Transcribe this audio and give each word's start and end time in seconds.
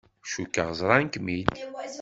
Cukkeɣ 0.31 0.69
ẓran-kem-d. 0.79 1.47